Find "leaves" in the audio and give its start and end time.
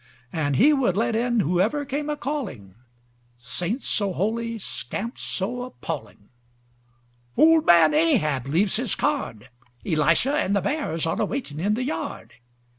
8.47-8.77